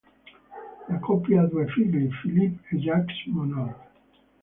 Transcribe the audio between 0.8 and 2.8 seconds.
La coppia ha due figli, Philippe e